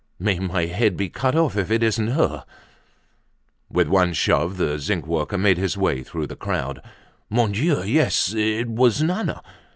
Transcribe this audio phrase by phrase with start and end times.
[0.17, 2.43] "May my head be cut off if it isn't her."
[3.69, 6.81] With one shove the zinc worker made his way through the crowd.
[7.29, 7.83] Mon Dieu!
[7.83, 9.43] yes, it was Nana!